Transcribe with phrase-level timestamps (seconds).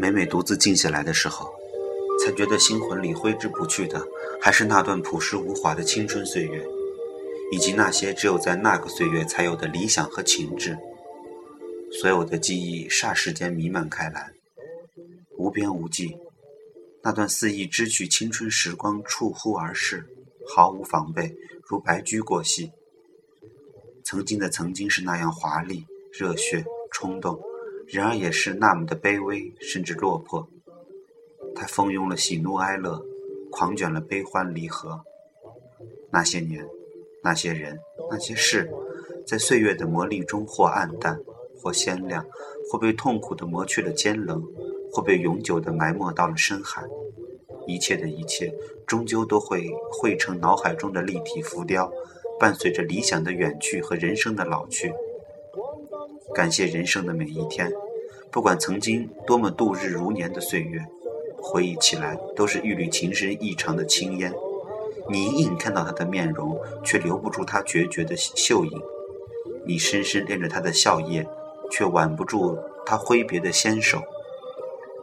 [0.00, 1.52] 每每独自静下来的时候，
[2.24, 4.06] 才觉得心魂里挥之不去的，
[4.40, 6.64] 还是那段朴实无华的青春岁月，
[7.50, 10.78] 以及那些只有在那个岁月才有的理想和情致。
[12.00, 14.30] 所有的记忆霎时间弥漫开来，
[15.36, 16.16] 无边无际。
[17.02, 20.04] 那段肆意支取青春时光，触忽而逝，
[20.46, 21.34] 毫无防备，
[21.64, 22.70] 如白驹过隙。
[24.04, 27.40] 曾经的曾经是那样华丽、热血、冲动，
[27.90, 30.48] 然而也是那么的卑微，甚至落魄。
[31.54, 33.02] 他蜂拥了喜怒哀乐，
[33.50, 35.00] 狂卷了悲欢离合。
[36.10, 36.66] 那些年，
[37.22, 37.78] 那些人，
[38.10, 38.70] 那些事，
[39.26, 41.18] 在岁月的磨砺中，或暗淡，
[41.56, 42.24] 或鲜亮，
[42.70, 44.42] 或被痛苦的磨去了尖棱，
[44.92, 46.84] 或被永久的埋没到了深海。
[47.66, 48.54] 一切的一切，
[48.86, 51.90] 终究都会汇成脑海中的立体浮雕。
[52.40, 54.92] 伴随着理想的远去和人生的老去，
[56.34, 57.72] 感谢人生的每一天，
[58.30, 60.80] 不管曾经多么度日如年的岁月，
[61.36, 64.32] 回忆起来都是一缕情深意长的青烟。
[65.10, 68.78] 你隐隐看到他的面容，却留不住他决绝的秀影；
[69.66, 71.26] 你深深恋着他的笑靥，
[71.70, 74.00] 却挽不住他挥别的纤手。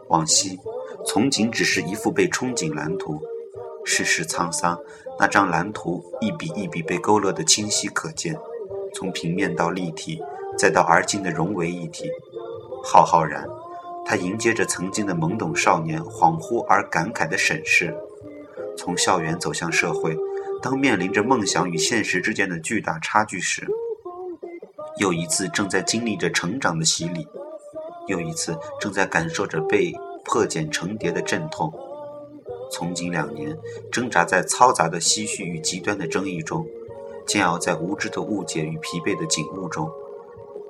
[0.09, 0.59] 往昔，
[1.05, 3.19] 从仅只是一幅被憧憬蓝图。
[3.83, 4.79] 世事沧桑，
[5.19, 8.37] 那张蓝图一笔一笔被勾勒得清晰可见，
[8.93, 10.21] 从平面到立体，
[10.57, 12.09] 再到而今的融为一体。
[12.83, 13.47] 浩浩然，
[14.05, 17.95] 他迎接着曾经的懵懂少年恍惚而感慨的审视。
[18.77, 20.15] 从校园走向社会，
[20.61, 23.65] 当面临着梦想与现实之间的巨大差距时，
[24.97, 27.27] 又一次正在经历着成长的洗礼，
[28.07, 31.73] 又一次正在感受着被破茧成蝶的阵痛。
[32.71, 33.57] 从今两年，
[33.91, 36.65] 挣扎在嘈杂的唏嘘与极端的争议中，
[37.25, 39.89] 煎熬在无知的误解与疲惫的警悟中，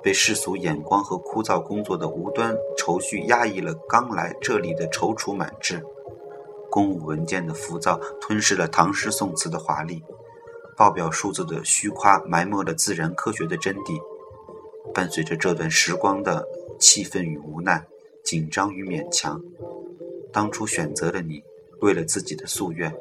[0.06, 5.82] 被世俗眼光和枯燥工作的无端愁绪压抑了刚来这里的踌躇满志，
[6.70, 10.00] 公务文件的浮躁吞噬了唐诗宋词的华丽，
[10.76, 14.00] 报表数字的虚夸埋没了自然科学的真谛。
[14.94, 16.46] 伴随着这段时光的
[16.78, 17.84] 气愤与无奈，
[18.22, 19.42] 紧张与勉强，
[20.32, 21.42] 当初选择了你。
[21.80, 22.94] 为了自己的夙愿，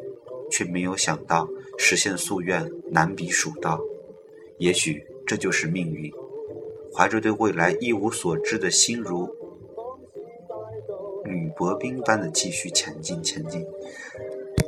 [0.49, 3.79] 却没有想到实现夙愿难比蜀道。
[4.57, 6.11] 也许这就是命运。
[6.95, 9.27] 怀着对未来一无所知的心，如
[11.25, 13.65] 履薄冰般的继续前进，前进。